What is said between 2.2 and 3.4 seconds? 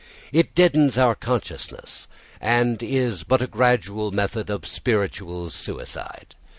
and is but